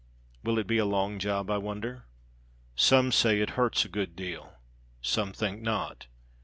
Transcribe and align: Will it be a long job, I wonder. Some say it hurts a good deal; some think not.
Will 0.43 0.57
it 0.57 0.65
be 0.65 0.79
a 0.79 0.85
long 0.85 1.19
job, 1.19 1.51
I 1.51 1.59
wonder. 1.59 2.05
Some 2.75 3.11
say 3.11 3.39
it 3.39 3.51
hurts 3.51 3.85
a 3.85 3.87
good 3.87 4.15
deal; 4.15 4.53
some 4.99 5.31
think 5.31 5.61
not. 5.61 6.07